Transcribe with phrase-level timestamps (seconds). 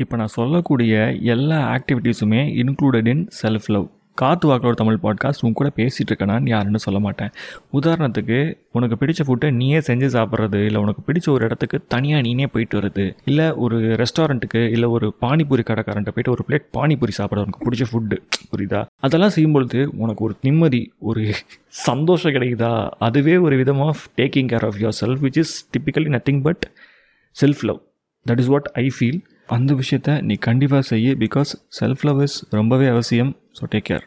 [0.00, 5.72] இப்போ நான் சொல்லக்கூடிய எல்லா ஆக்டிவிட்டீஸுமே இன்க்ளூடட் இன் செல்ஃப் லவ் காத்து வாக்களோட தமிழ் பாட்காஸ்ட் உன் கூட
[5.76, 7.30] பேசிகிட்டு இருக்கேனான்னு யாருன்னு சொல்ல மாட்டேன்.
[7.72, 12.80] உதாரணத்துக்கு உனக்கு பிடிச்ச ஃபுட்டை நீயே செஞ்சு சாப்பிட்றது இல்லை உனக்கு பிடிச்ச ஒரு இடத்துக்கு தனியாக நீனே போயிட்டு
[12.80, 17.84] வருது இல்லை ஒரு ரெஸ்டாரண்ட்டுக்கு இல்லை ஒரு பானிபூரி கடைக்காரன்ட்ட போயிட்டு ஒரு பிளேட் பானிபூரி சாப்பிட உனக்கு பிடிச்ச
[17.92, 18.16] ஃபுட்டு
[18.56, 18.86] புரியுதா?
[19.00, 21.32] அதெல்லாம் செய்யும்பொழுது உனக்கு ஒரு நிம்மதி ஒரு
[21.68, 22.88] சந்தோஷம் கிடைக்குதா?
[22.98, 24.76] அதுவே ஒரு விதம் of taking care of
[25.06, 26.70] yourself which is typically nothing but
[27.40, 27.80] self love
[28.30, 29.20] that is what I feel
[29.50, 34.04] அந்த விஷயத்த நீ கண்டிப்பாக செய்ய பிகாஸ் செல்ஃப் லவ் இஸ் ரொம்பவே அவசியம் ஸோ டேக் கேர்